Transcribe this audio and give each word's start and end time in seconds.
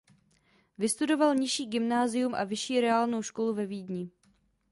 Vystudoval 0.77 1.35
nižší 1.35 1.65
gymnázium 1.65 2.35
a 2.35 2.43
vyšší 2.43 2.81
reálnou 2.81 3.21
školu 3.21 3.53
ve 3.53 3.65
Vídni. 3.65 4.09